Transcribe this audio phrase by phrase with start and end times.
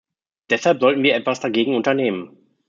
[0.49, 2.35] Deshalb sollten wir etwas dagegen unternehmen.